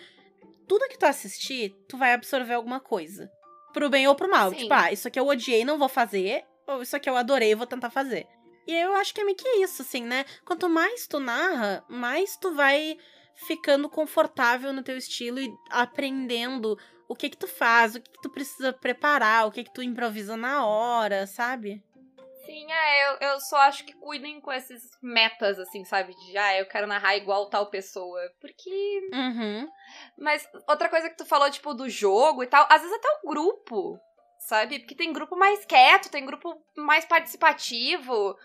[0.67, 3.29] Tudo que tu assistir, tu vai absorver alguma coisa.
[3.73, 4.51] Pro bem ou pro mal.
[4.51, 4.57] Sim.
[4.57, 6.43] Tipo, ah, isso aqui eu odiei, não vou fazer.
[6.67, 8.27] Ou isso aqui eu adorei, vou tentar fazer.
[8.67, 10.25] E eu acho que é meio que isso, assim, né?
[10.45, 12.97] Quanto mais tu narra, mais tu vai
[13.47, 18.21] ficando confortável no teu estilo e aprendendo o que que tu faz, o que que
[18.21, 21.83] tu precisa preparar, o que que tu improvisa na hora, sabe?
[22.45, 26.13] Sim, é, eu, eu só acho que cuidem com esses metas, assim, sabe?
[26.13, 28.19] De, ah, eu quero narrar igual tal pessoa.
[28.39, 29.09] Porque.
[29.13, 29.69] Uhum.
[30.17, 33.29] Mas outra coisa que tu falou, tipo, do jogo e tal, às vezes até o
[33.29, 33.99] grupo,
[34.41, 34.79] sabe?
[34.79, 38.35] Porque tem grupo mais quieto, tem grupo mais participativo.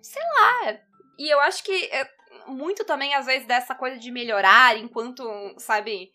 [0.00, 0.78] Sei lá.
[1.18, 2.08] E eu acho que é
[2.46, 5.22] muito também, às vezes, dessa coisa de melhorar enquanto,
[5.58, 6.12] sabe,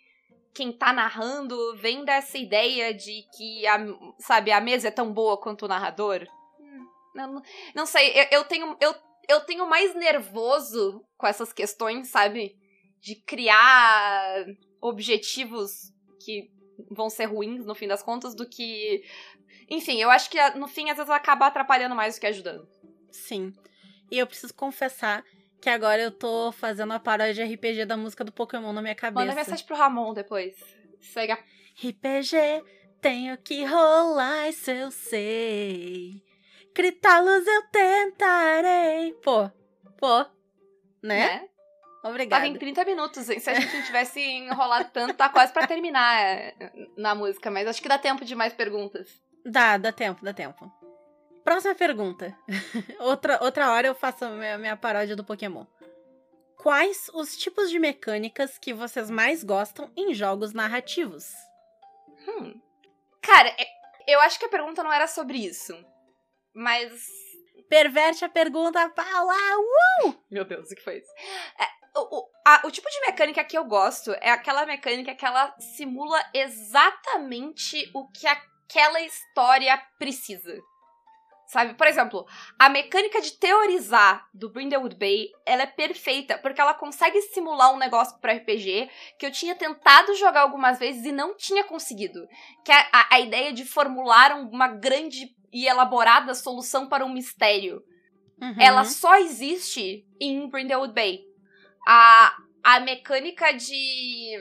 [0.53, 3.77] quem tá narrando vem dessa ideia de que, a,
[4.17, 6.25] sabe, a mesa é tão boa quanto o narrador.
[6.59, 7.41] Hum, Não,
[7.75, 8.77] não sei, eu, eu tenho.
[8.79, 8.95] Eu,
[9.27, 12.57] eu tenho mais nervoso com essas questões, sabe?
[13.01, 14.45] De criar
[14.81, 15.91] objetivos
[16.23, 16.49] que
[16.89, 19.03] vão ser ruins no fim das contas do que.
[19.69, 22.67] Enfim, eu acho que no fim às vezes acaba atrapalhando mais do que ajudando.
[23.11, 23.53] Sim.
[24.11, 25.23] E eu preciso confessar
[25.61, 28.95] que agora eu tô fazendo a paródia de RPG da música do Pokémon na minha
[28.95, 29.25] cabeça.
[29.25, 30.55] Manda mensagem pro Ramon depois.
[31.01, 31.39] Segue a...
[31.75, 32.63] RPG,
[33.01, 36.23] tenho que rolar, isso eu sei.
[36.73, 39.13] Gritá-los eu tentarei.
[39.23, 39.49] Pô,
[39.97, 40.19] pô,
[41.01, 41.39] né?
[41.41, 41.49] né?
[42.09, 42.43] Obrigada.
[42.43, 43.39] Tava em 30 minutos, hein?
[43.39, 46.53] Se a gente não tivesse enrolado tanto, tá quase pra terminar é,
[46.97, 49.09] na música, mas acho que dá tempo de mais perguntas.
[49.45, 50.71] Dá, dá tempo, dá tempo.
[51.43, 52.37] Próxima pergunta.
[52.99, 55.65] outra, outra hora eu faço a minha, minha paródia do Pokémon.
[56.57, 61.31] Quais os tipos de mecânicas que vocês mais gostam em jogos narrativos?
[62.27, 62.59] Hum.
[63.21, 63.67] Cara, é-
[64.07, 65.73] eu acho que a pergunta não era sobre isso.
[66.53, 67.07] Mas.
[67.69, 69.35] Perverte a pergunta, Paula!
[70.31, 71.11] Meu Deus, o que foi isso?
[71.59, 71.65] É,
[71.99, 76.19] o, a- o tipo de mecânica que eu gosto é aquela mecânica que ela simula
[76.33, 80.57] exatamente o que aquela história precisa.
[81.47, 81.75] Sabe?
[81.75, 82.25] Por exemplo,
[82.59, 87.77] a mecânica de teorizar do Brindlewood Bay, ela é perfeita, porque ela consegue simular um
[87.77, 92.27] negócio pro RPG que eu tinha tentado jogar algumas vezes e não tinha conseguido.
[92.65, 97.13] Que é a, a ideia de formular um- uma grande e elaborada solução para um
[97.13, 97.81] mistério.
[98.41, 98.55] Uhum.
[98.59, 101.21] Ela só existe em Brindlewood Bay.
[101.87, 104.37] A, a mecânica de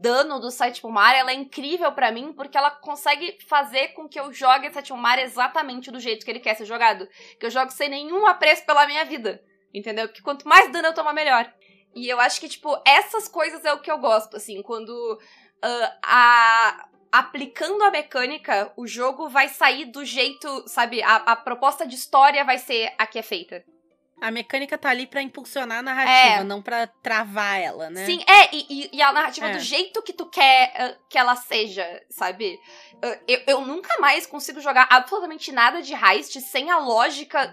[0.00, 4.20] dano do sétimo mar, ela é incrível pra mim, porque ela consegue fazer com que
[4.20, 7.08] eu jogue sétimo mar exatamente do jeito que ele quer ser jogado.
[7.40, 9.42] Que eu jogo sem nenhum apreço pela minha vida.
[9.72, 10.08] Entendeu?
[10.08, 11.50] Que quanto mais dano eu tomar, melhor.
[11.94, 15.18] E eu acho que, tipo, essas coisas é o que eu gosto, assim, quando
[15.62, 21.02] ah, a aplicando a mecânica, o jogo vai sair do jeito, sabe?
[21.02, 23.64] A, a proposta de história vai ser a que é feita.
[24.20, 26.44] A mecânica tá ali pra impulsionar a narrativa, É.
[26.44, 28.04] não pra travar ela, né?
[28.04, 29.52] Sim, é, e, e- a narrativa É.
[29.52, 32.58] do jeito que tu quer ah, que ela seja, sabe?
[33.02, 37.46] Ah, eu, eu nunca mais consigo jogar absolutamente nada de heist sem a lógica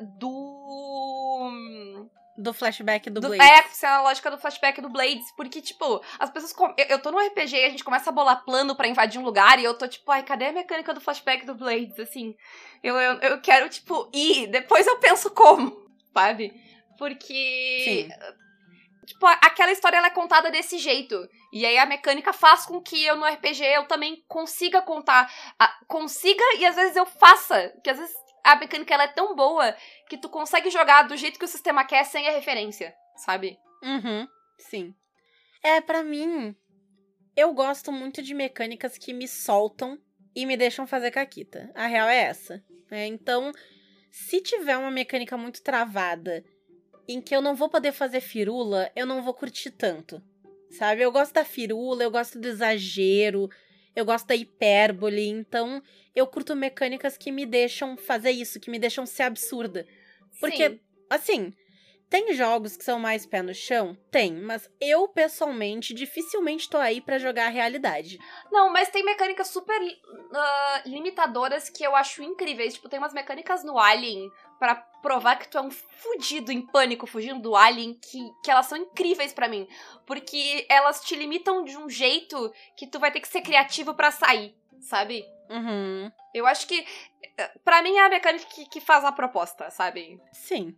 [1.40, 2.08] do.
[2.38, 3.42] Do flashback do, do Blade.
[3.50, 5.32] é, sem a lógica do flashback do Blades.
[5.38, 6.52] Porque, tipo, as pessoas.
[6.52, 9.22] com- Eu, eu tô no RPG e a gente começa a bolar plano pra invadir
[9.22, 11.98] um lugar e eu tô tipo, ai, cadê a mecânica do flashback do Blades?
[11.98, 12.36] Assim,
[12.84, 15.85] eu, eu, eu quero, tipo, ir, depois eu penso como,
[16.20, 16.54] sabe?
[16.98, 17.82] Porque.
[17.84, 18.10] Sim.
[19.06, 21.30] Tipo, aquela história ela é contada desse jeito.
[21.54, 25.32] E aí a mecânica faz com que eu no RPG eu também consiga contar.
[25.60, 27.70] a- consiga e às vezes eu faça.
[27.76, 29.76] Porque às vezes a mecânica ela é tão boa
[30.10, 33.58] que tu consegue jogar do jeito que o sistema quer sem a referência, sabe?
[33.84, 34.94] Uhum, sim.
[35.64, 36.56] É, pra mim,
[37.36, 40.00] eu gosto muito de mecânicas que me soltam
[40.36, 41.72] e me deixam fazer caquita.
[41.76, 42.64] A real é essa.
[42.90, 43.06] né?
[43.06, 43.52] Então,
[44.16, 46.42] se tiver uma mecânica muito travada
[47.06, 50.24] em que eu não vou poder fazer firula, eu não vou curtir tanto.
[50.72, 51.02] Sabe?
[51.02, 53.50] Eu gosto da firula, eu gosto do exagero,
[53.94, 55.84] eu gosto da hipérbole, então
[56.16, 59.86] eu curto mecânicas que me deixam fazer isso, que me deixam ser absurda.
[60.40, 60.80] Porque, Sim.
[61.10, 61.54] assim,
[62.10, 63.98] Tem jogos que são mais pé no chão?
[64.12, 68.20] Tem, mas eu pessoalmente dificilmente tô aí pra jogar a realidade.
[68.52, 72.76] Não, mas tem mecânicas super uh, limitadoras que eu acho incríveis.
[72.76, 77.08] Tipo, tem umas mecânicas no Alien para provar que tu é um fudido em pânico
[77.08, 79.68] fugindo do Alien que, que elas são incríveis para mim.
[80.06, 84.12] Porque elas te limitam de um jeito que tu vai ter que ser criativo para
[84.12, 85.26] sair, sabe?
[85.50, 86.12] Uhum.
[86.34, 86.86] Eu acho que,
[87.64, 90.20] para mim, é a mecânica que, que faz a proposta, sabe?
[90.32, 90.76] Sim.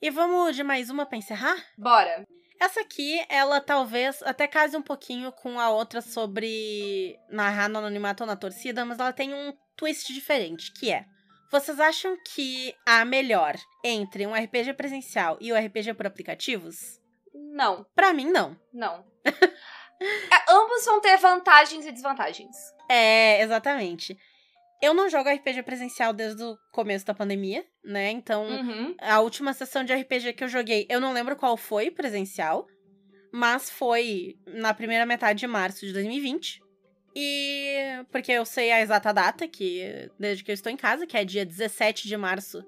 [0.00, 1.56] E vamos de mais uma pra encerrar?
[1.78, 2.24] Bora.
[2.60, 8.22] Essa aqui, ela talvez até case um pouquinho com a outra sobre narrar no anonimato
[8.22, 11.04] ou na torcida, mas ela tem um twist diferente, que é
[11.50, 13.54] vocês acham que há melhor
[13.84, 17.00] entre um RPG presencial e o RPG por aplicativos?
[17.32, 17.86] Não.
[17.94, 18.58] Pra mim, não.
[18.72, 19.04] Não.
[19.24, 22.56] é, ambos vão ter vantagens e desvantagens.
[22.90, 24.18] É, exatamente.
[24.82, 28.10] Eu não jogo RPG presencial desde o começo da pandemia, né?
[28.10, 28.94] Então, Uhum.
[29.00, 32.66] a última sessão de RPG que eu joguei, eu não lembro qual foi presencial,
[33.32, 36.60] mas foi na primeira metade de março de 2020.
[37.14, 37.74] E
[38.12, 41.24] porque eu sei a exata data, que desde que eu estou em casa, que é
[41.24, 42.62] dia 17 de março.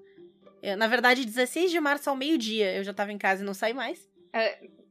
[0.62, 3.53] É, Na verdade, 16 de março ao meio-dia eu já tava em casa e não
[3.55, 4.09] saí mais.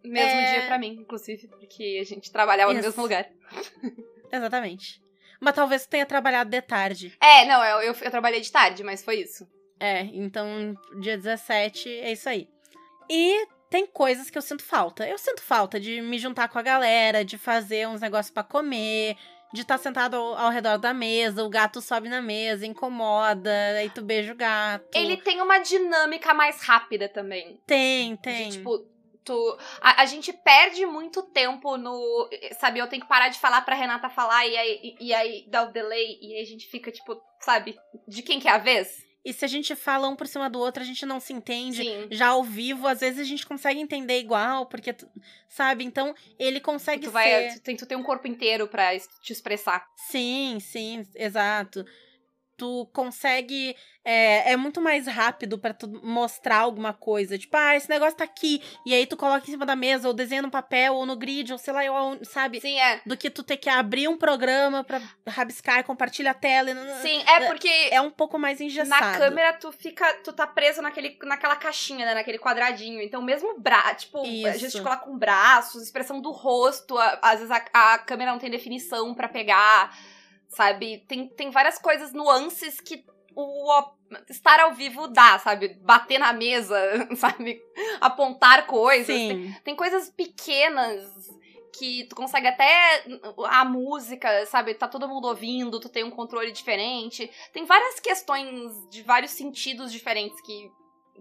[0.04, 0.52] Mesmo É.
[0.52, 2.88] dia pra mim, inclusive, porque a gente trabalhava no Isso.
[2.90, 3.28] mesmo lugar.
[4.32, 5.02] Exatamente.
[5.40, 7.16] Mas talvez tenha trabalhado de tarde.
[7.22, 9.48] É, não, eu, eu, eu trabalhei de tarde, mas foi isso.
[9.80, 12.50] É, então dia 17 é isso aí.
[13.10, 15.08] E tem coisas que eu sinto falta.
[15.08, 19.16] Eu sinto falta de me juntar com a galera, de fazer uns negócios pra comer,
[19.54, 23.90] de estar sentado ao, ao redor da mesa, o gato sobe na mesa, incomoda, aí
[23.90, 24.86] tu beija o gato.
[24.94, 27.60] Ele tem uma dinâmica mais rápida também.
[27.66, 28.50] tem, De, tem.
[28.50, 28.86] tipo,
[29.28, 29.58] tu.
[29.82, 32.30] A, a gente perde muito tempo no.
[32.60, 35.46] Sabe, eu tenho que parar de falar pra Renata falar e aí, e, e aí
[35.50, 38.58] dá o delay e aí a gente fica, tipo, sabe, de quem que é a
[38.58, 39.06] vez?
[39.26, 41.84] E se a gente fala um por cima do outro, a gente não se entende.
[41.84, 42.08] Sim.
[42.10, 44.96] Já ao vivo, às vezes a gente consegue entender igual, porque,
[45.50, 45.84] sabe?
[45.84, 47.12] Então, ele consegue Tu ser...
[47.12, 47.50] vai.
[47.56, 49.86] Tu tem, tu tem um corpo inteiro pra es- te expressar.
[50.10, 51.84] Sim, sim, exato.
[52.58, 53.76] Tu consegue.
[54.04, 57.38] É, é muito mais rápido pra tu mostrar alguma coisa.
[57.38, 58.64] Tipo, ah, esse negócio tá aqui.
[58.86, 61.52] E aí tu coloca em cima da mesa, ou desenha no papel, ou no grid,
[61.52, 62.60] ou sei lá, ou, sabe?
[62.60, 63.02] Sim, é.
[63.06, 66.72] Do que tu ter que abrir um programa pra rabiscar e compartilhar a tela.
[66.72, 67.70] e Sim, é porque.
[67.92, 68.90] É um pouco mais engessado.
[69.06, 70.12] Na câmera, tu fica.
[70.24, 72.16] Tu tá preso naquele, naquela caixinha, né?
[72.16, 73.02] Naquele quadradinho.
[73.02, 74.58] Então, mesmo bra tipo, Isso.
[74.60, 79.14] gesticular com braços, expressão do rosto, a- às vezes a, a câmera não tem definição
[79.14, 79.96] pra pegar.
[80.50, 81.04] Sabe?
[81.08, 83.06] Tem, tem várias coisas, nuances que
[83.36, 83.70] o
[84.30, 85.76] estar ao vivo dá, sabe?
[85.82, 86.78] Bater na mesa,
[87.16, 87.62] sabe?
[88.02, 89.08] Apontar coisas.
[89.08, 91.06] Tem, tem coisas pequenas
[91.78, 93.04] que tu consegue até
[93.46, 94.74] a música, sabe?
[94.74, 97.30] Tá todo mundo ouvindo, tu tem um controle diferente.
[97.54, 100.72] Tem várias questões de vários sentidos diferentes que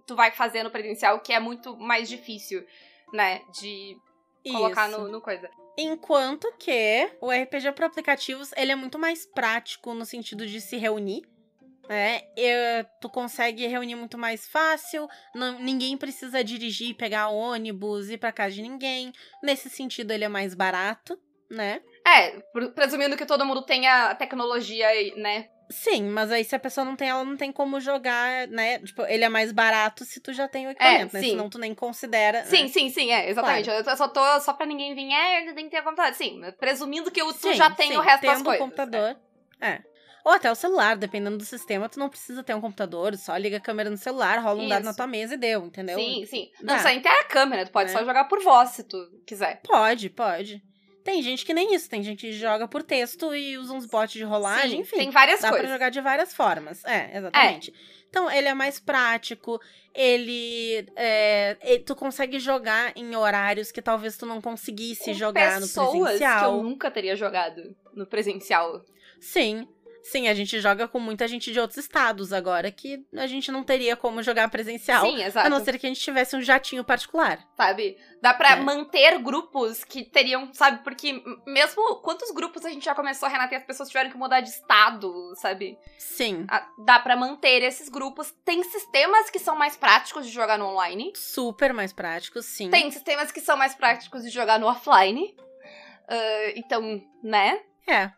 [0.06, 2.64] tu vai fazer no presencial que é muito mais difícil,
[3.12, 3.42] né?
[3.60, 3.98] De
[4.52, 5.50] colocar no, no coisa.
[5.78, 10.76] Enquanto que o RPG para aplicativos, ele é muito mais prático no sentido de se
[10.76, 11.22] reunir.
[11.88, 12.22] Né?
[12.36, 18.32] E, tu consegue reunir muito mais fácil, não- ninguém precisa dirigir, pegar ônibus, ir pra
[18.32, 19.12] casa de ninguém.
[19.40, 21.16] Nesse sentido, ele é mais barato,
[21.48, 21.80] né?
[22.04, 25.48] É, pr- presumindo que todo mundo tenha tecnologia, né?
[25.68, 28.78] Sim, mas aí se a pessoa não tem, ela não tem como jogar, né?
[28.78, 31.20] Tipo, ele é mais barato se tu já tem o equipamento, né?
[31.20, 31.30] sim.
[31.30, 32.44] Senão tu nem considera.
[32.44, 32.68] Sim, né?
[32.68, 33.68] sim, sim, é, exatamente.
[33.68, 36.14] Eu tô- só tô só pra ninguém vir, é, tem que ter computador.
[36.14, 38.60] Sim, presumindo que o- tu Sim, já tem sim, o resto das coisas.
[38.60, 39.16] o computador.
[39.60, 39.80] É.
[40.24, 43.58] Ou até o celular, dependendo do sistema, tu não precisa ter um computador, só liga
[43.58, 44.96] a câmera no celular, rola um dado na Isso.
[44.96, 45.96] tua mesa e deu, entendeu?
[45.98, 46.50] Sim, sim.
[46.60, 46.64] Dá.
[46.64, 47.96] Não precisa nem ter a câmera, tu pode Né?
[47.98, 49.60] só jogar por voz se tu quiser.
[49.62, 50.60] Pode, pode.
[51.06, 54.12] Tem gente que nem isso, tem gente que joga por texto e usa uns bots
[54.12, 54.96] de rolagem, Sim, enfim.
[54.96, 55.64] tem várias Dá coisas.
[55.66, 56.84] pra jogar de várias formas.
[56.84, 57.72] É, exatamente.
[58.10, 59.60] Então, ele é mais prático,
[59.94, 65.54] ele, é, e Tu consegue jogar em horários que talvez tu não conseguisse Com jogar
[65.60, 66.38] no pessoas presencial.
[66.40, 68.84] que eu nunca teria jogado no presencial.
[69.20, 69.68] Sim.
[70.10, 73.64] Sim, a gente joga com muita gente de outros estados agora, que a gente não
[73.64, 75.04] teria como jogar presencial.
[75.04, 75.46] Sim, exato.
[75.46, 77.38] A não ser que a gente tivesse um jatinho particular.
[77.56, 77.98] Sabe?
[78.22, 78.56] Dá pra É.
[78.56, 80.84] manter grupos que teriam, sabe?
[80.84, 84.40] Porque mesmo quantos grupos a gente já começou, Renata, e as pessoas tiveram que mudar
[84.40, 85.76] de estado, sabe?
[85.98, 86.46] Sim.
[86.84, 88.32] Dá pra manter esses grupos.
[88.44, 91.12] Tem sistemas que são mais práticos de jogar no online.
[91.16, 92.70] Super mais prático, sim.
[92.70, 95.34] Tem sistemas que são mais práticos de jogar no offline.
[96.08, 97.60] Ah, então, né?
[97.88, 98.12] É.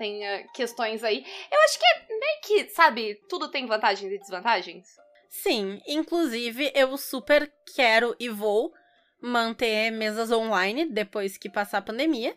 [0.00, 1.26] Tem ah, questões aí.
[1.52, 4.88] Eu acho que é meio que, sabe, tudo tem vantagens e desvantagens.
[5.28, 5.78] Sim.
[5.86, 8.72] Inclusive, eu super quero e vou
[9.20, 12.34] manter mesas online depois que passar a pandemia.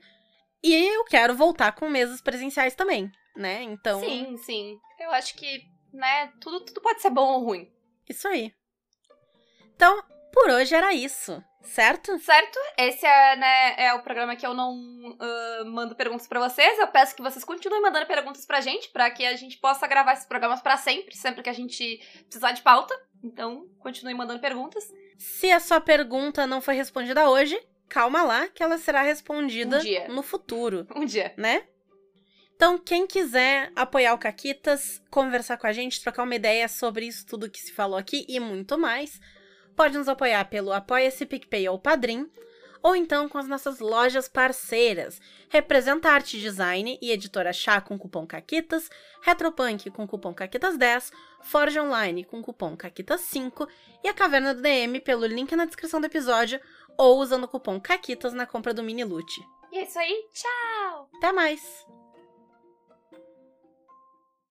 [0.61, 3.63] E eu quero voltar com mesas presenciais também, né?
[3.63, 4.77] Então, Sim, sim.
[4.99, 7.71] Eu acho que, né, tudo, tudo pode ser bom ou ruim.
[8.09, 8.53] isso aí.
[9.73, 10.03] Então,
[10.33, 12.17] por hoje era isso, certo?
[12.19, 12.59] Certo?
[12.77, 16.79] Esse é, né, é o programa que eu não uh, mando perguntas para vocês.
[16.79, 20.13] Eu peço que vocês continuem mandando perguntas pra gente, para que a gente possa gravar
[20.13, 22.93] esses programas para sempre, sempre que a gente precisar de pauta.
[23.23, 24.83] Então, continue mandando perguntas.
[25.17, 27.57] Se a sua pergunta não foi respondida hoje,
[27.87, 30.07] calma lá que ela será respondida Um dia.
[30.07, 31.33] no futuro, Um dia.
[31.37, 31.63] né?
[32.55, 37.25] Então, quem quiser apoiar o Caquitas, conversar com a gente, trocar uma ideia sobre isso
[37.25, 39.19] tudo que se falou aqui e muito mais,
[39.75, 42.29] pode nos apoiar pelo Apoia-se PicPay ou Padrim,
[42.81, 45.19] ou então com as nossas lojas parceiras,
[45.49, 48.89] Representa Arte Design e Editora Chá com cupom CAQUITAS,
[49.21, 51.11] Retropunk com cupom CAQUITAS10,
[51.41, 53.67] Forge Online com cupom CAQUITAS5
[54.03, 56.59] e a Caverna do DM pelo link na descrição do episódio
[56.97, 59.41] ou usando o cupom CAQUITAS na compra do Mini Loot.
[59.71, 60.27] E é isso aí.
[60.33, 61.09] Tchau!
[61.15, 62.02] Até mais!